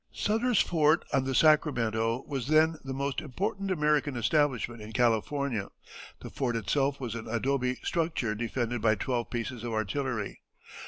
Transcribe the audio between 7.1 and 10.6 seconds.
an adobe structure defended by twelve pieces of artillery.